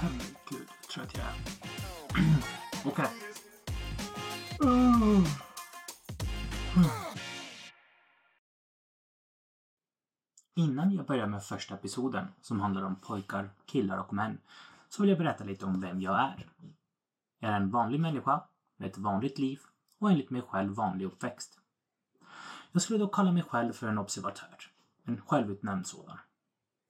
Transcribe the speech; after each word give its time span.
herregud, 0.00 0.68
vad 0.68 0.90
trött 0.90 1.16
jag 1.16 1.26
är. 1.26 1.34
Okej. 2.84 3.06
Uh. 4.64 5.26
Innan 10.56 10.92
jag 10.92 11.06
börjar 11.06 11.26
med 11.26 11.42
första 11.42 11.74
episoden, 11.74 12.26
som 12.40 12.60
handlar 12.60 12.82
om 12.82 12.96
pojkar, 12.96 13.50
killar 13.66 13.98
och 13.98 14.12
män, 14.12 14.40
så 14.88 15.02
vill 15.02 15.10
jag 15.10 15.18
berätta 15.18 15.44
lite 15.44 15.66
om 15.66 15.80
vem 15.80 16.00
jag 16.00 16.20
är. 16.20 16.48
Jag 17.38 17.50
är 17.50 17.56
en 17.56 17.70
vanlig 17.70 18.00
människa 18.00 18.44
med 18.76 18.90
ett 18.90 18.98
vanligt 18.98 19.38
liv 19.38 19.60
och 19.98 20.10
enligt 20.10 20.30
mig 20.30 20.42
själv 20.42 20.74
vanlig 20.74 21.04
uppväxt. 21.04 21.58
Jag 22.72 22.82
skulle 22.82 22.98
då 22.98 23.08
kalla 23.08 23.32
mig 23.32 23.42
själv 23.42 23.72
för 23.72 23.88
en 23.88 23.98
observatör. 23.98 24.56
En 25.04 25.20
självutnämnd 25.20 25.86
sådan. 25.86 26.18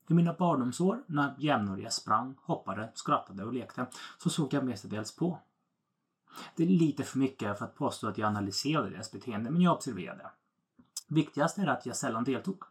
I 0.09 0.15
mina 0.15 0.33
barndomsår, 0.33 1.03
när 1.07 1.35
jämnåriga 1.39 1.91
sprang, 1.91 2.35
hoppade, 2.43 2.93
skrattade 2.95 3.45
och 3.45 3.53
lekte, 3.53 3.87
så 4.19 4.31
såg 4.31 4.55
jag 4.55 4.65
mestadels 4.65 5.17
på. 5.17 5.39
Det 6.57 6.63
är 6.63 6.69
lite 6.69 7.05
för 7.05 7.19
mycket 7.19 7.59
för 7.59 7.65
att 7.65 7.75
påstå 7.75 8.09
att 8.09 8.19
jag 8.19 8.27
analyserade 8.29 8.91
deras 8.91 9.13
beteende, 9.13 9.51
men 9.51 9.63
jag 9.63 9.75
observerade. 9.75 10.31
Viktigast 11.09 11.59
är 11.59 11.67
att 11.67 11.87
jag 11.87 11.97
sällan 11.97 12.25
deltog. 12.25 12.65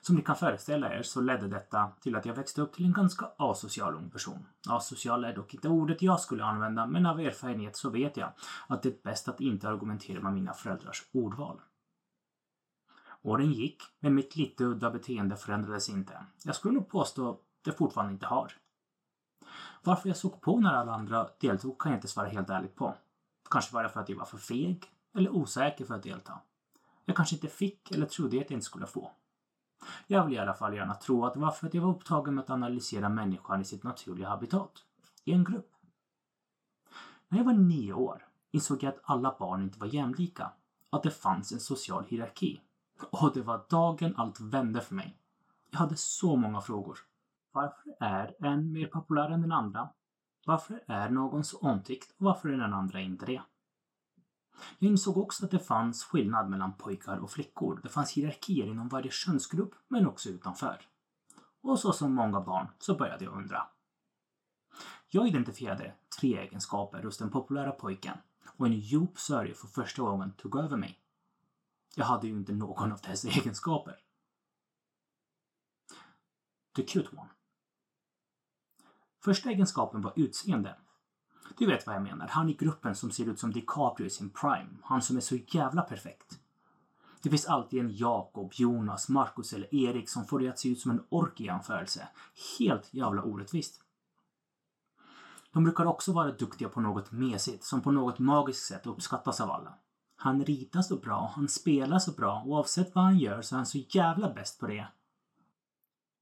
Som 0.00 0.16
ni 0.16 0.22
kan 0.22 0.36
föreställa 0.36 0.94
er 0.94 1.02
så 1.02 1.20
ledde 1.20 1.48
detta 1.48 1.92
till 2.00 2.16
att 2.16 2.26
jag 2.26 2.34
växte 2.34 2.62
upp 2.62 2.72
till 2.72 2.84
en 2.84 2.92
ganska 2.92 3.28
asocial 3.36 3.94
ung 3.94 4.10
person. 4.10 4.46
Asocial 4.68 5.24
är 5.24 5.34
dock 5.34 5.54
inte 5.54 5.68
ordet 5.68 6.02
jag 6.02 6.20
skulle 6.20 6.44
använda, 6.44 6.86
men 6.86 7.06
av 7.06 7.20
erfarenhet 7.20 7.76
så 7.76 7.90
vet 7.90 8.16
jag 8.16 8.32
att 8.66 8.82
det 8.82 8.88
är 8.88 8.96
bäst 9.02 9.28
att 9.28 9.40
inte 9.40 9.68
argumentera 9.68 10.20
med 10.20 10.32
mina 10.32 10.52
föräldrars 10.52 11.04
ordval. 11.12 11.60
Åren 13.22 13.52
gick, 13.52 13.82
men 13.98 14.14
mitt 14.14 14.36
lite 14.36 14.64
udda 14.64 14.90
beteende 14.90 15.36
förändrades 15.36 15.88
inte. 15.88 16.24
Jag 16.44 16.54
skulle 16.56 16.74
nog 16.74 16.88
påstå 16.88 17.30
att 17.30 17.40
det 17.64 17.72
fortfarande 17.72 18.12
inte 18.12 18.26
har. 18.26 18.52
Varför 19.82 20.08
jag 20.08 20.16
såg 20.16 20.40
på 20.40 20.60
när 20.60 20.74
alla 20.74 20.92
andra 20.92 21.28
deltog 21.40 21.80
kan 21.80 21.92
jag 21.92 21.98
inte 21.98 22.08
svara 22.08 22.28
helt 22.28 22.50
ärligt 22.50 22.76
på. 22.76 22.94
Kanske 23.50 23.74
var 23.74 23.82
det 23.82 23.88
för 23.88 24.00
att 24.00 24.08
jag 24.08 24.16
var 24.16 24.24
för 24.24 24.38
feg 24.38 24.84
eller 25.14 25.30
osäker 25.30 25.84
för 25.84 25.94
att 25.94 26.02
delta. 26.02 26.40
Jag 27.04 27.16
kanske 27.16 27.34
inte 27.34 27.48
fick 27.48 27.90
eller 27.90 28.06
trodde 28.06 28.40
att 28.40 28.50
jag 28.50 28.56
inte 28.56 28.66
skulle 28.66 28.86
få. 28.86 29.10
Jag 30.06 30.24
vill 30.24 30.34
i 30.34 30.38
alla 30.38 30.54
fall 30.54 30.74
gärna 30.74 30.94
tro 30.94 31.24
att 31.24 31.34
det 31.34 31.40
var 31.40 31.50
för 31.50 31.66
att 31.66 31.74
jag 31.74 31.82
var 31.82 31.90
upptagen 31.90 32.34
med 32.34 32.44
att 32.44 32.50
analysera 32.50 33.08
människan 33.08 33.60
i 33.60 33.64
sitt 33.64 33.82
naturliga 33.82 34.28
habitat. 34.28 34.84
I 35.24 35.32
en 35.32 35.44
grupp. 35.44 35.70
När 37.28 37.38
jag 37.38 37.44
var 37.44 37.52
nio 37.52 37.92
år 37.92 38.26
insåg 38.50 38.82
jag 38.82 38.94
att 38.94 39.00
alla 39.02 39.36
barn 39.38 39.62
inte 39.62 39.78
var 39.78 39.86
jämlika. 39.86 40.52
Att 40.90 41.02
det 41.02 41.10
fanns 41.10 41.52
en 41.52 41.60
social 41.60 42.04
hierarki. 42.04 42.60
Och 43.10 43.30
det 43.34 43.42
var 43.42 43.66
dagen 43.70 44.14
allt 44.16 44.40
vände 44.40 44.80
för 44.80 44.94
mig. 44.94 45.16
Jag 45.70 45.78
hade 45.78 45.96
så 45.96 46.36
många 46.36 46.60
frågor. 46.60 46.98
Varför 47.52 47.94
är 48.00 48.34
en 48.46 48.72
mer 48.72 48.86
populär 48.86 49.30
än 49.30 49.40
den 49.40 49.52
andra? 49.52 49.88
Varför 50.46 50.84
är 50.86 51.10
någon 51.10 51.44
så 51.44 51.58
omtyckt 51.58 52.10
och 52.10 52.24
varför 52.24 52.48
är 52.48 52.56
den 52.56 52.72
andra 52.72 53.00
inte 53.00 53.26
det? 53.26 53.42
Jag 54.78 54.90
insåg 54.90 55.16
också 55.16 55.44
att 55.44 55.50
det 55.50 55.58
fanns 55.58 56.04
skillnad 56.04 56.50
mellan 56.50 56.72
pojkar 56.72 57.18
och 57.18 57.30
flickor. 57.30 57.80
Det 57.82 57.88
fanns 57.88 58.12
hierarkier 58.12 58.66
inom 58.66 58.88
varje 58.88 59.10
könsgrupp, 59.10 59.74
men 59.88 60.06
också 60.06 60.28
utanför. 60.28 60.80
Och 61.62 61.78
så 61.78 61.92
som 61.92 62.14
många 62.14 62.40
barn 62.40 62.68
så 62.78 62.94
började 62.94 63.24
jag 63.24 63.34
undra. 63.34 63.66
Jag 65.08 65.28
identifierade 65.28 65.94
tre 66.20 66.38
egenskaper 66.38 67.02
hos 67.02 67.18
den 67.18 67.30
populära 67.30 67.72
pojken 67.72 68.16
och 68.56 68.66
en 68.66 68.72
djup 68.72 69.18
sörja 69.18 69.54
för 69.54 69.66
första 69.66 70.02
gången 70.02 70.32
tog 70.32 70.56
över 70.56 70.76
mig. 70.76 70.98
Jag 71.94 72.04
hade 72.04 72.26
ju 72.26 72.32
inte 72.32 72.52
någon 72.52 72.92
av 72.92 73.00
dess 73.00 73.24
egenskaper. 73.24 73.98
The 76.76 76.82
cute 76.82 77.16
one. 77.16 77.30
Första 79.24 79.50
egenskapen 79.50 80.02
var 80.02 80.12
utseende. 80.16 80.76
Du 81.58 81.66
vet 81.66 81.86
vad 81.86 81.96
jag 81.96 82.02
menar. 82.02 82.28
Han 82.28 82.48
i 82.48 82.54
gruppen 82.54 82.94
som 82.94 83.10
ser 83.10 83.28
ut 83.28 83.40
som 83.40 83.52
DiCaprio 83.52 84.06
i 84.06 84.10
sin 84.10 84.30
prime. 84.30 84.68
Han 84.82 85.02
som 85.02 85.16
är 85.16 85.20
så 85.20 85.36
jävla 85.36 85.82
perfekt. 85.82 86.40
Det 87.22 87.30
finns 87.30 87.46
alltid 87.46 87.80
en 87.80 87.96
Jakob, 87.96 88.52
Jonas, 88.54 89.08
Marcus 89.08 89.52
eller 89.52 89.74
Erik 89.74 90.10
som 90.10 90.26
får 90.26 90.38
det 90.38 90.48
att 90.48 90.58
se 90.58 90.68
ut 90.68 90.80
som 90.80 90.90
en 90.90 91.04
ork 91.08 91.40
i 91.40 91.44
jämförelse. 91.44 92.08
Helt 92.58 92.94
jävla 92.94 93.22
orättvist. 93.22 93.82
De 95.52 95.64
brukar 95.64 95.84
också 95.84 96.12
vara 96.12 96.32
duktiga 96.32 96.68
på 96.68 96.80
något 96.80 97.12
mesigt 97.12 97.64
som 97.64 97.82
på 97.82 97.90
något 97.90 98.18
magiskt 98.18 98.66
sätt 98.66 98.86
uppskattas 98.86 99.40
av 99.40 99.50
alla. 99.50 99.74
Han 100.22 100.44
ritar 100.44 100.82
så 100.82 100.96
bra, 100.96 101.32
han 101.36 101.48
spelar 101.48 101.98
så 101.98 102.12
bra 102.12 102.42
oavsett 102.46 102.94
vad 102.94 103.04
han 103.04 103.18
gör 103.18 103.42
så 103.42 103.54
är 103.54 103.56
han 103.56 103.66
så 103.66 103.78
jävla 103.78 104.34
bäst 104.34 104.60
på 104.60 104.66
det. 104.66 104.88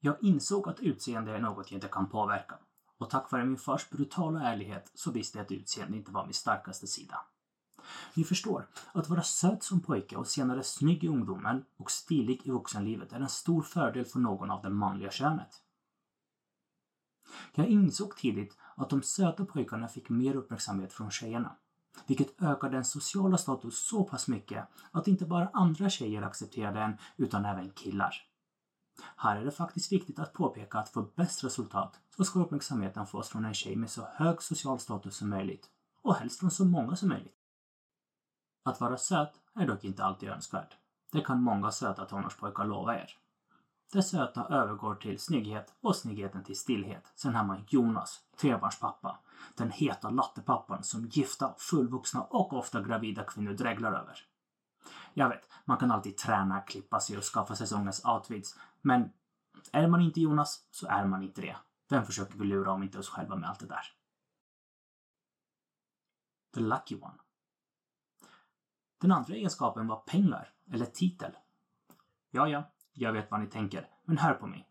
Jag 0.01 0.17
insåg 0.23 0.69
att 0.69 0.81
utseende 0.81 1.37
är 1.37 1.41
något 1.41 1.71
jag 1.71 1.77
inte 1.77 1.89
kan 1.89 2.09
påverka. 2.09 2.59
Och 2.99 3.11
tack 3.11 3.33
vare 3.33 3.45
min 3.45 3.57
fars 3.57 3.91
brutala 3.91 4.43
ärlighet 4.43 4.91
så 4.95 5.11
visste 5.11 5.39
jag 5.39 5.45
att 5.45 5.53
utseende 5.53 5.97
inte 5.97 6.13
var 6.13 6.25
min 6.25 6.35
starkaste 6.35 6.87
sida. 6.87 7.21
Ni 8.15 8.25
förstår, 8.25 8.69
att 8.93 9.09
vara 9.09 9.23
söt 9.23 9.63
som 9.63 9.81
pojke 9.81 10.17
och 10.17 10.27
senare 10.27 10.63
snygg 10.63 11.05
i 11.05 11.09
ungdomen 11.09 11.65
och 11.77 11.91
stilig 11.91 12.41
i 12.45 12.51
vuxenlivet 12.51 13.13
är 13.13 13.21
en 13.21 13.29
stor 13.29 13.63
fördel 13.63 14.05
för 14.05 14.19
någon 14.19 14.51
av 14.51 14.63
det 14.63 14.71
manliga 14.71 15.11
könet. 15.11 15.63
Jag 17.55 17.67
insåg 17.67 18.17
tidigt 18.17 18.57
att 18.77 18.91
de 18.91 19.03
söta 19.03 19.45
pojkarna 19.45 19.89
fick 19.89 20.09
mer 20.09 20.35
uppmärksamhet 20.35 20.93
från 20.93 21.11
tjejerna. 21.11 21.57
Vilket 22.07 22.43
ökar 22.43 22.71
den 22.71 22.85
sociala 22.85 23.39
status 23.39 23.89
så 23.89 24.05
pass 24.05 24.29
mycket 24.29 24.69
att 24.91 25.09
inte 25.09 25.27
bara 25.27 25.51
andra 25.53 25.91
tjejer 25.91 26.23
accepterar 26.23 26.75
den 26.75 26.97
utan 27.17 27.45
även 27.45 27.71
killar. 27.71 28.15
Här 29.17 29.37
är 29.37 29.45
det 29.45 29.51
faktiskt 29.51 29.93
viktigt 29.93 30.19
att 30.19 30.33
påpeka 30.33 30.79
att 30.79 30.89
för 30.89 31.07
bäst 31.17 31.45
resultat 31.45 32.01
så 32.17 32.25
ska 32.25 32.41
uppmärksamheten 32.41 33.07
fås 33.07 33.29
från 33.29 33.45
en 33.45 33.55
tjej 33.55 33.77
med 33.77 33.91
så 33.91 34.03
hög 34.15 34.43
social 34.43 34.79
status 34.79 35.17
som 35.17 35.29
möjligt 35.29 35.71
och 36.03 36.15
helst 36.15 36.41
från 36.41 36.51
så 36.51 36.65
många 36.65 36.97
som 36.97 37.09
möjligt. 37.09 37.37
Att 38.65 38.81
vara 38.81 38.99
söt 38.99 39.33
är 39.55 39.67
dock 39.67 39.85
inte 39.85 40.05
alltid 40.05 40.29
önskvärt. 40.29 40.77
Det 41.13 41.21
kan 41.21 41.43
många 41.43 41.71
söta 41.71 42.05
tonårspojkar 42.05 42.65
lova 42.65 42.97
er. 42.97 43.17
Det 43.93 44.03
söta 44.03 44.47
övergår 44.49 44.95
till 44.95 45.19
snygghet 45.19 45.75
och 45.81 45.97
snyggheten 45.97 46.45
till 46.45 46.59
stillhet. 46.59 47.13
Sen 47.15 47.35
har 47.35 47.45
man 47.45 47.65
Jonas, 47.69 48.21
trebarnspappa. 48.37 49.19
Den 49.57 49.71
heta 49.71 50.11
lattepappan 50.11 50.85
som 50.85 51.07
gifta, 51.07 51.55
fullvuxna 51.59 52.23
och 52.23 52.53
ofta 52.53 52.83
gravida 52.83 53.25
kvinnor 53.25 53.53
dräglar 53.53 53.93
över. 53.93 54.25
Jag 55.15 55.29
vet, 55.29 55.49
man 55.65 55.79
kan 55.79 55.91
alltid 55.91 56.17
träna, 56.17 56.61
klippa 56.61 57.01
sig 57.01 57.17
och 57.19 57.25
skaffa 57.25 57.55
säsongens 57.55 58.05
outfits. 58.05 58.59
Men 58.81 59.13
är 59.73 59.89
man 59.89 60.01
inte 60.01 60.21
Jonas 60.21 60.67
så 60.71 60.87
är 60.87 61.05
man 61.05 61.23
inte 61.23 61.41
det. 61.41 61.57
Vem 61.89 62.07
försöker 62.07 62.39
vi 62.39 62.45
lura 62.45 62.73
om 62.73 62.83
inte 62.83 62.99
oss 62.99 63.09
själva 63.09 63.37
med 63.37 63.49
allt 63.49 63.61
det 63.61 63.67
där? 63.67 63.85
The 66.55 66.61
lucky 66.61 66.95
one. 67.01 67.19
Den 68.99 69.13
andra 69.13 69.35
egenskapen 69.35 69.87
var 69.87 69.97
pengar, 69.97 70.53
eller 70.71 70.87
titel. 70.87 71.33
Ja, 72.31 72.49
ja, 72.49 72.71
jag 72.99 73.13
vet 73.13 73.31
vad 73.31 73.41
ni 73.41 73.47
tänker, 73.47 73.89
men 74.05 74.19
hör 74.19 74.35
på 74.35 74.47
mig. 74.47 74.69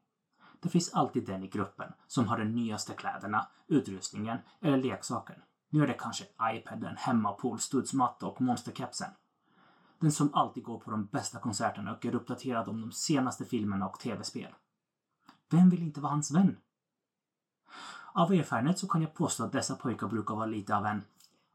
Det 0.60 0.70
finns 0.70 0.94
alltid 0.94 1.26
den 1.26 1.44
i 1.44 1.48
gruppen 1.48 1.94
som 2.08 2.28
har 2.28 2.38
de 2.38 2.46
nyaste 2.46 2.94
kläderna, 2.94 3.48
utrustningen 3.68 4.38
eller 4.62 4.78
leksaken. 4.78 5.42
Nu 5.70 5.84
är 5.84 5.88
det 5.88 5.94
kanske 5.94 6.26
iPaden, 6.42 6.96
hemmapool, 6.98 7.60
studsmatta 7.60 8.26
och 8.26 8.42
monsterkepsen. 8.42 9.10
Den 10.00 10.12
som 10.12 10.34
alltid 10.34 10.64
går 10.64 10.80
på 10.80 10.92
de 10.92 11.06
bästa 11.06 11.40
konserterna 11.40 11.96
och 11.96 12.06
är 12.06 12.16
uppdaterad 12.16 12.68
om 12.68 12.82
de 12.82 12.92
senaste 12.92 13.46
filmerna 13.46 13.88
och 13.88 14.00
tv-spel. 14.00 14.56
Vem 15.50 15.70
vill 15.70 15.84
inte 15.84 16.02
vara 16.02 16.12
hans 16.12 16.32
vän? 16.32 16.58
Av 18.14 18.34
erfarenhet 18.34 18.80
så 18.80 18.88
kan 18.88 19.02
jag 19.02 19.14
påstå 19.14 19.44
att 19.44 19.52
dessa 19.52 19.76
pojkar 19.76 20.08
brukar 20.08 20.36
vara 20.36 20.46
lite 20.46 20.78
av 20.78 20.86
en, 20.86 21.04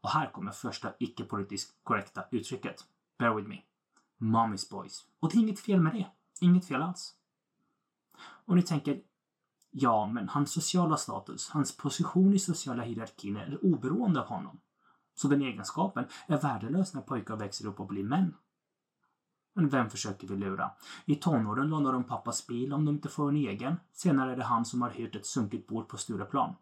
och 0.01 0.09
här 0.09 0.31
kommer 0.31 0.51
första 0.51 0.93
icke-politiskt 0.99 1.83
korrekta 1.83 2.23
uttrycket. 2.31 2.75
Bear 3.17 3.33
with 3.33 3.49
me. 3.49 3.61
Mommy's 4.19 4.71
boys. 4.71 5.05
Och 5.19 5.29
det 5.29 5.37
är 5.37 5.41
inget 5.41 5.59
fel 5.59 5.81
med 5.81 5.93
det. 5.93 6.07
Inget 6.41 6.67
fel 6.67 6.81
alls. 6.81 7.15
Och 8.45 8.55
ni 8.55 8.61
tänker, 8.61 9.01
ja, 9.71 10.07
men 10.07 10.29
hans 10.29 10.51
sociala 10.51 10.97
status, 10.97 11.49
hans 11.49 11.77
position 11.77 12.33
i 12.33 12.39
sociala 12.39 12.83
hierarkin 12.83 13.37
är 13.37 13.65
oberoende 13.65 14.21
av 14.21 14.27
honom. 14.27 14.59
Så 15.15 15.27
den 15.27 15.41
egenskapen 15.41 16.05
är 16.27 16.41
värdelös 16.41 16.93
när 16.93 17.01
pojkar 17.01 17.35
växer 17.35 17.67
upp 17.67 17.79
och 17.79 17.87
blir 17.87 18.03
män. 18.03 18.35
Men 19.53 19.69
vem 19.69 19.89
försöker 19.89 20.27
vi 20.27 20.35
lura? 20.35 20.71
I 21.05 21.15
tonåren 21.15 21.67
lånar 21.67 21.93
de 21.93 22.03
pappas 22.03 22.47
bil 22.47 22.73
om 22.73 22.85
de 22.85 22.95
inte 22.95 23.09
får 23.09 23.29
en 23.29 23.35
egen. 23.35 23.75
Senare 23.91 24.31
är 24.31 24.35
det 24.35 24.43
han 24.43 24.65
som 24.65 24.81
har 24.81 24.89
hyrt 24.89 25.15
ett 25.15 25.25
sunkigt 25.25 25.67
bord 25.67 25.87
på 25.87 25.97
Stureplan. 25.97 26.55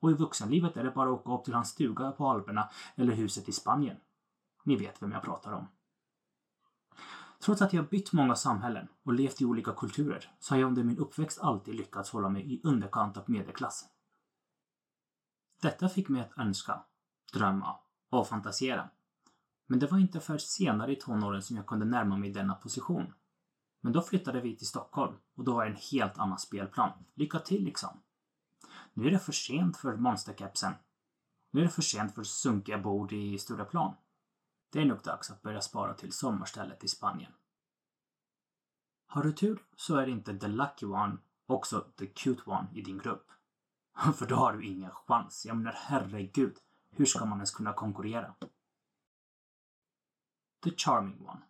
Och 0.00 0.10
i 0.10 0.14
vuxenlivet 0.14 0.76
är 0.76 0.84
det 0.84 0.90
bara 0.90 1.10
att 1.10 1.20
åka 1.20 1.32
upp 1.32 1.44
till 1.44 1.54
hans 1.54 1.68
stuga 1.68 2.12
på 2.12 2.28
Alperna 2.28 2.68
eller 2.94 3.12
huset 3.12 3.48
i 3.48 3.52
Spanien. 3.52 3.96
Ni 4.64 4.76
vet 4.76 5.02
vem 5.02 5.12
jag 5.12 5.22
pratar 5.22 5.52
om. 5.52 5.66
Trots 7.40 7.62
att 7.62 7.72
jag 7.72 7.88
bytt 7.88 8.12
många 8.12 8.34
samhällen 8.34 8.88
och 9.02 9.12
levt 9.12 9.40
i 9.40 9.44
olika 9.44 9.72
kulturer 9.72 10.32
så 10.40 10.54
har 10.54 10.60
jag 10.60 10.68
under 10.68 10.82
min 10.82 10.98
uppväxt 10.98 11.40
alltid 11.40 11.74
lyckats 11.74 12.10
hålla 12.10 12.28
mig 12.28 12.54
i 12.54 12.60
underkant 12.64 13.16
av 13.16 13.30
medelklassen. 13.30 13.88
Detta 15.62 15.88
fick 15.88 16.08
mig 16.08 16.20
att 16.20 16.38
önska, 16.38 16.82
drömma 17.32 17.76
och 18.10 18.28
fantisera. 18.28 18.90
Men 19.66 19.78
det 19.78 19.86
var 19.86 19.98
inte 19.98 20.20
förrän 20.20 20.40
senare 20.40 20.92
i 20.92 20.96
tonåren 20.96 21.42
som 21.42 21.56
jag 21.56 21.66
kunde 21.66 21.84
närma 21.84 22.16
mig 22.16 22.30
denna 22.30 22.54
position. 22.54 23.12
Men 23.80 23.92
då 23.92 24.02
flyttade 24.02 24.40
vi 24.40 24.56
till 24.56 24.66
Stockholm 24.66 25.14
och 25.34 25.44
då 25.44 25.54
var 25.54 25.64
det 25.64 25.70
en 25.70 25.78
helt 25.92 26.18
annan 26.18 26.38
spelplan. 26.38 26.90
Lycka 27.14 27.38
till 27.38 27.64
liksom! 27.64 28.00
Nu 28.94 29.06
är 29.06 29.10
det 29.10 29.18
för 29.18 29.32
sent 29.32 29.76
för 29.76 29.96
monsterkepsen. 29.96 30.72
Nu 31.50 31.60
är 31.60 31.64
det 31.64 31.70
för 31.70 31.82
sent 31.82 32.14
för 32.14 32.22
sunkiga 32.22 32.78
bord 32.78 33.12
i 33.12 33.38
Stureplan. 33.38 33.94
Det 34.70 34.80
är 34.80 34.84
nog 34.84 35.02
dags 35.02 35.30
att 35.30 35.42
börja 35.42 35.60
spara 35.60 35.94
till 35.94 36.12
sommarstället 36.12 36.84
i 36.84 36.88
Spanien. 36.88 37.32
Har 39.06 39.22
du 39.22 39.32
tur 39.32 39.62
så 39.76 39.96
är 39.96 40.06
inte 40.06 40.38
the 40.38 40.48
lucky 40.48 40.86
one 40.86 41.18
också 41.46 41.80
the 41.80 42.06
cute 42.06 42.42
one 42.46 42.68
i 42.74 42.82
din 42.82 42.98
grupp. 42.98 43.30
För 44.16 44.26
då 44.26 44.34
har 44.34 44.52
du 44.52 44.66
ingen 44.66 44.90
chans. 44.90 45.46
Jag 45.46 45.56
menar 45.56 45.72
herregud, 45.72 46.56
hur 46.90 47.06
ska 47.06 47.24
man 47.24 47.38
ens 47.38 47.50
kunna 47.50 47.72
konkurrera? 47.72 48.34
The 50.64 50.70
charming 50.76 51.28
one. 51.28 51.40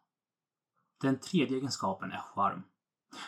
Den 1.01 1.19
tredje 1.19 1.57
egenskapen 1.57 2.13
är 2.13 2.19
charm. 2.21 2.63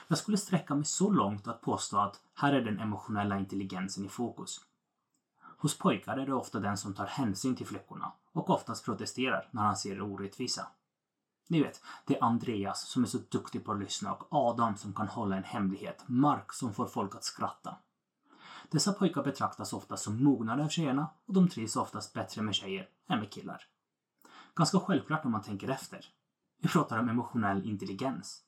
Jag 0.08 0.18
skulle 0.18 0.36
sträcka 0.36 0.74
mig 0.74 0.84
så 0.84 1.10
långt 1.10 1.48
att 1.48 1.60
påstå 1.60 1.98
att 1.98 2.20
här 2.34 2.52
är 2.52 2.64
den 2.64 2.78
emotionella 2.78 3.38
intelligensen 3.38 4.04
i 4.04 4.08
fokus. 4.08 4.60
Hos 5.58 5.78
pojkar 5.78 6.16
är 6.16 6.26
det 6.26 6.34
ofta 6.34 6.60
den 6.60 6.78
som 6.78 6.94
tar 6.94 7.06
hänsyn 7.06 7.56
till 7.56 7.66
flickorna 7.66 8.12
och 8.32 8.50
oftast 8.50 8.84
protesterar 8.84 9.48
när 9.50 9.62
han 9.62 9.76
ser 9.76 9.96
det 9.96 10.02
orättvisa. 10.02 10.66
Ni 11.48 11.62
vet, 11.62 11.82
det 12.06 12.16
är 12.16 12.24
Andreas 12.24 12.88
som 12.88 13.02
är 13.02 13.06
så 13.06 13.18
duktig 13.18 13.64
på 13.64 13.72
att 13.72 13.80
lyssna 13.80 14.12
och 14.12 14.26
Adam 14.30 14.76
som 14.76 14.92
kan 14.92 15.08
hålla 15.08 15.36
en 15.36 15.44
hemlighet, 15.44 16.04
Mark 16.06 16.52
som 16.52 16.74
får 16.74 16.86
folk 16.86 17.14
att 17.14 17.24
skratta. 17.24 17.76
Dessa 18.70 18.92
pojkar 18.92 19.22
betraktas 19.22 19.72
ofta 19.72 19.96
som 19.96 20.24
mognare 20.24 20.64
av 20.64 20.68
tjejerna 20.68 21.08
och 21.26 21.34
de 21.34 21.48
trivs 21.48 21.76
oftast 21.76 22.12
bättre 22.12 22.42
med 22.42 22.54
tjejer 22.54 22.88
än 23.08 23.18
med 23.18 23.30
killar. 23.30 23.62
Ganska 24.54 24.80
självklart 24.80 25.24
om 25.24 25.32
man 25.32 25.42
tänker 25.42 25.68
efter. 25.68 26.06
Vi 26.62 26.68
pratar 26.68 26.98
om 26.98 27.08
emotionell 27.08 27.66
intelligens. 27.66 28.42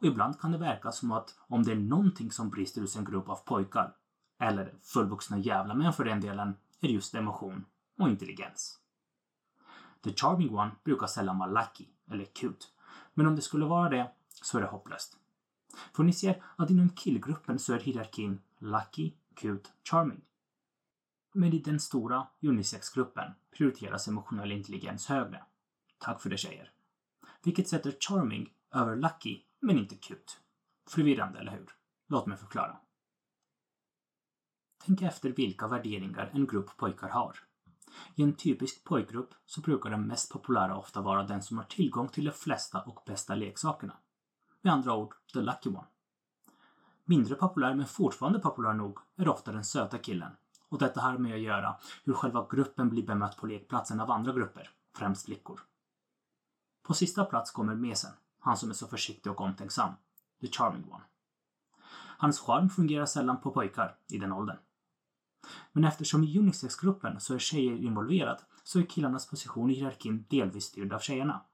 Och 0.00 0.06
ibland 0.06 0.40
kan 0.40 0.52
det 0.52 0.58
verka 0.58 0.92
som 0.92 1.12
att 1.12 1.34
om 1.48 1.62
det 1.62 1.72
är 1.72 1.76
någonting 1.76 2.30
som 2.30 2.50
brister 2.50 2.80
hos 2.80 2.96
en 2.96 3.04
grupp 3.04 3.28
av 3.28 3.36
pojkar, 3.36 3.94
eller 4.40 4.74
fullvuxna 4.82 5.38
jävla 5.38 5.74
män 5.74 5.92
för 5.92 6.04
den 6.04 6.20
delen, 6.20 6.48
är 6.80 6.88
det 6.88 6.94
just 6.94 7.14
emotion 7.14 7.64
och 7.98 8.08
intelligens. 8.08 8.77
The 10.04 10.12
charming 10.12 10.54
one 10.54 10.70
brukar 10.84 11.06
sällan 11.06 11.38
vara 11.38 11.50
lucky 11.50 11.86
eller 12.10 12.24
cute. 12.24 12.66
Men 13.14 13.26
om 13.26 13.36
det 13.36 13.42
skulle 13.42 13.64
vara 13.64 13.88
det 13.88 14.12
så 14.30 14.58
är 14.58 14.62
det 14.62 14.68
hopplöst. 14.68 15.16
För 15.92 16.02
ni 16.02 16.12
ser 16.12 16.42
att 16.56 16.70
inom 16.70 16.90
killgruppen 16.90 17.58
så 17.58 17.72
är 17.72 17.78
hierarkin 17.78 18.40
lucky, 18.58 19.12
cute, 19.34 19.70
charming. 19.84 20.20
Men 21.32 21.52
i 21.52 21.58
den 21.58 21.80
stora 21.80 22.26
unisex-gruppen 22.42 23.32
prioriteras 23.50 24.08
emotionell 24.08 24.52
intelligens 24.52 25.06
högre. 25.06 25.44
Tack 25.98 26.20
för 26.20 26.30
det 26.30 26.36
tjejer. 26.36 26.72
Vilket 27.42 27.68
sätter 27.68 27.96
charming 28.00 28.52
över 28.70 28.96
lucky, 28.96 29.42
men 29.60 29.78
inte 29.78 29.96
cute. 29.96 30.32
Förvirrande, 30.86 31.38
eller 31.38 31.52
hur? 31.52 31.72
Låt 32.06 32.26
mig 32.26 32.38
förklara. 32.38 32.76
Tänk 34.84 35.02
efter 35.02 35.30
vilka 35.30 35.68
värderingar 35.68 36.30
en 36.32 36.46
grupp 36.46 36.76
pojkar 36.76 37.08
har. 37.08 37.47
I 38.14 38.22
en 38.22 38.34
typisk 38.34 38.84
pojkgrupp 38.84 39.34
så 39.46 39.60
brukar 39.60 39.90
den 39.90 40.06
mest 40.06 40.32
populära 40.32 40.76
ofta 40.76 41.00
vara 41.00 41.22
den 41.22 41.42
som 41.42 41.58
har 41.58 41.64
tillgång 41.64 42.08
till 42.08 42.24
de 42.24 42.30
flesta 42.30 42.80
och 42.80 43.02
bästa 43.06 43.34
leksakerna. 43.34 43.96
Med 44.62 44.72
andra 44.72 44.94
ord, 44.94 45.14
the 45.32 45.40
lucky 45.40 45.70
one. 45.70 45.86
Mindre 47.04 47.34
populär 47.34 47.74
men 47.74 47.86
fortfarande 47.86 48.38
populär 48.38 48.72
nog 48.72 48.98
är 49.16 49.28
ofta 49.28 49.52
den 49.52 49.64
söta 49.64 49.98
killen. 49.98 50.32
Och 50.68 50.78
detta 50.78 51.00
har 51.00 51.18
med 51.18 51.34
att 51.34 51.40
göra 51.40 51.76
hur 52.04 52.14
själva 52.14 52.46
gruppen 52.50 52.88
blir 52.88 53.06
bemött 53.06 53.36
på 53.36 53.46
lekplatsen 53.46 54.00
av 54.00 54.10
andra 54.10 54.32
grupper, 54.32 54.70
främst 54.96 55.24
flickor. 55.24 55.60
På 56.82 56.94
sista 56.94 57.24
plats 57.24 57.50
kommer 57.50 57.74
mesen, 57.74 58.12
han 58.40 58.56
som 58.56 58.70
är 58.70 58.74
så 58.74 58.86
försiktig 58.86 59.32
och 59.32 59.40
omtänksam, 59.40 59.92
the 60.40 60.46
charming 60.46 60.92
one. 60.92 61.04
Hans 62.18 62.40
charm 62.40 62.70
fungerar 62.70 63.06
sällan 63.06 63.40
på 63.40 63.50
pojkar 63.50 63.96
i 64.08 64.18
den 64.18 64.32
åldern. 64.32 64.56
Men 65.72 65.84
eftersom 65.84 66.24
i 66.24 66.38
Unisexgruppen 66.38 67.20
så 67.20 67.34
är 67.34 67.38
tjejer 67.38 67.76
involverad 67.76 68.42
så 68.62 68.78
är 68.78 68.82
killarnas 68.82 69.26
position 69.30 69.70
i 69.70 69.74
hierarkin 69.74 70.26
delvis 70.28 70.64
styrd 70.64 70.92
av 70.92 70.98
tjejerna. 70.98 71.44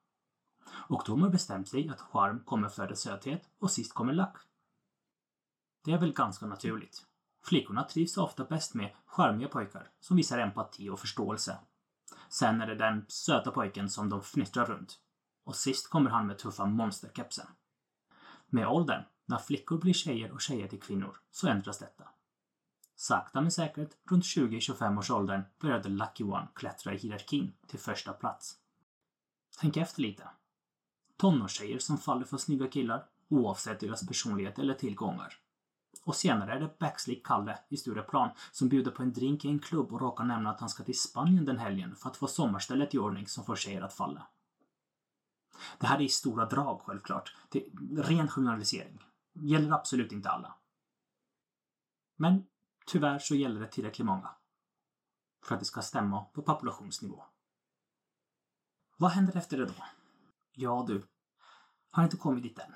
Och 0.71 1.03
de 1.07 1.23
har 1.23 1.29
bestämt 1.29 1.69
sig 1.69 1.89
att 1.89 2.01
charm 2.01 2.41
kommer 2.41 2.69
före 2.69 2.97
söthet 2.97 3.51
och 3.59 3.71
sist 3.71 3.95
kommer 3.95 4.13
lack. 4.13 4.37
Det 5.85 5.93
är 5.93 5.99
väl 5.99 6.13
ganska 6.13 6.47
naturligt. 6.47 7.07
Flickorna 7.45 7.85
trivs 7.85 8.17
ofta 8.17 8.45
bäst 8.45 8.75
med 8.75 8.95
charmiga 9.07 9.49
pojkar 9.49 9.91
som 10.01 10.17
visar 10.17 10.39
empati 10.39 10.89
och 10.89 11.01
förståelse. 11.01 11.59
Sen 12.29 12.61
är 12.61 12.67
det 12.67 12.75
den 12.75 13.05
söta 13.09 13.51
pojken 13.51 13.91
som 13.91 14.09
de 14.09 14.23
fnittrar 14.23 14.67
runt. 14.67 14.99
Och 15.45 15.57
sist 15.57 15.91
kommer 15.91 16.11
han 16.11 16.27
med 16.27 16.39
tuffa 16.39 16.67
monsterkepsen. 16.67 17.47
Med 18.47 18.69
åldern, 18.69 19.03
när 19.27 19.39
flickor 19.39 19.79
blir 19.79 19.93
tjejer 19.93 20.31
och 20.31 20.41
tjejer 20.41 20.69
till 20.69 20.81
kvinnor, 20.83 21.17
så 21.31 21.49
ändras 21.49 21.79
detta. 21.79 22.05
Sakta 22.97 23.41
men 23.41 23.53
säkert, 23.53 23.91
runt 24.11 24.25
20-25 24.25 24.99
års 24.99 25.11
åldern, 25.11 25.43
började 25.61 25.89
Lucky 25.89 26.25
One 26.25 26.49
klättra 26.55 26.95
i 26.95 26.97
hierarkin 26.97 27.53
till 27.67 27.79
första 27.79 28.13
plats. 28.13 28.59
Tänk 29.61 29.77
efter 29.77 30.03
lite. 30.03 30.29
Tonårstjejer 31.17 31.79
som 31.79 31.99
faller 31.99 32.25
för 32.25 32.37
snygga 32.37 32.69
killar, 32.69 33.07
oavsett 33.29 33.81
deras 33.81 34.07
personlighet 34.07 34.59
eller 34.59 34.75
tillgångar. 34.75 35.39
Och 36.05 36.17
senare 36.17 36.53
är 36.53 36.61
det 36.61 36.79
Backslick 36.79 37.27
Kalle 37.27 37.59
i 37.69 37.77
Stureplan 37.77 38.31
som 38.53 38.69
bjuder 38.69 38.91
på 38.91 39.03
en 39.03 39.13
drink 39.13 39.45
i 39.45 39.49
en 39.49 39.59
klubb 39.59 39.93
och 39.93 40.01
råkar 40.01 40.25
nämna 40.25 40.51
att 40.51 40.61
han 40.61 40.69
ska 40.69 40.85
till 40.85 40.99
Spanien 40.99 41.45
den 41.45 41.59
helgen 41.59 41.97
för 41.97 42.11
att 42.11 42.17
få 42.17 42.27
sommarstället 42.27 42.95
i 42.95 42.99
ordning 42.99 43.27
som 43.27 43.45
får 43.45 43.57
tjejer 43.57 43.83
att 43.83 43.95
falla. 43.95 44.27
Det 45.79 45.87
här 45.87 45.99
är 45.99 46.03
i 46.03 46.09
stora 46.09 46.47
drag 46.47 46.81
självklart. 46.81 47.37
Det 47.49 47.59
är 47.59 48.03
ren 48.03 48.29
journalisering. 48.29 48.99
Gäller 49.33 49.73
absolut 49.73 50.13
inte 50.13 50.31
alla. 50.31 50.55
Men 52.17 52.47
Tyvärr 52.85 53.19
så 53.19 53.35
gäller 53.35 53.61
det 53.61 53.69
tillräckligt 53.69 54.07
många 54.07 54.35
för 55.45 55.55
att 55.55 55.61
det 55.61 55.67
ska 55.67 55.83
stämma 55.83 56.25
på 56.25 56.43
populationsnivå. 56.43 57.25
Vad 58.97 59.11
händer 59.11 59.37
efter 59.37 59.59
det 59.59 59.67
då? 59.67 59.85
Ja 60.53 60.85
du, 60.89 61.07
har 61.91 62.05
inte 62.05 62.17
kommit 62.17 62.43
dit 62.43 62.59
än. 62.59 62.75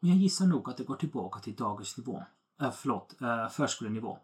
Men 0.00 0.10
jag 0.10 0.18
gissar 0.18 0.46
nog 0.46 0.70
att 0.70 0.76
det 0.76 0.84
går 0.84 0.96
tillbaka 0.96 1.40
till 1.40 1.56
dagisnivå. 1.56 2.24
Äh, 2.60 2.70
förlåt, 2.70 3.20
äh, 3.20 3.48
förskolenivå. 3.48 4.18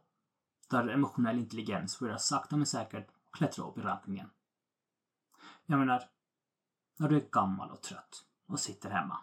Där 0.69 0.88
emotionell 0.88 1.38
intelligens 1.38 1.98
börjar 1.98 2.16
sakta 2.16 2.56
men 2.56 2.66
säkert 2.66 3.08
klättra 3.31 3.64
upp 3.64 3.78
i 3.78 3.81
rankningen. 3.81 4.31
Jag 5.66 5.78
menar, 5.78 6.02
när 6.98 7.08
du 7.08 7.16
är 7.16 7.31
gammal 7.31 7.70
och 7.70 7.82
trött 7.82 8.25
och 8.46 8.60
sitter 8.60 8.90
hemma. 8.90 9.19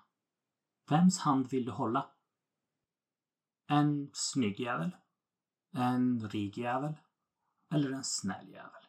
Vems 0.89 1.19
hand 1.19 1.47
vill 1.49 1.65
du 1.65 1.71
hålla? 1.71 2.09
En 3.67 4.09
snygg 4.13 4.59
jävel? 4.59 4.91
En 5.73 6.29
rik 6.29 6.57
jävel? 6.57 6.93
Eller 7.73 7.91
en 7.91 8.03
snäll 8.03 8.49
jävel? 8.49 8.82